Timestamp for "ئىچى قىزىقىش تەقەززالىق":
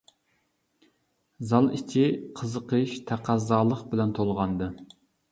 1.75-3.83